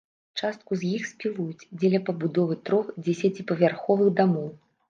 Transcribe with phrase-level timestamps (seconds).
[0.39, 4.53] Частку з іх спілуюць дзеля пабудовы трох дзесяціпавярховых дамоў.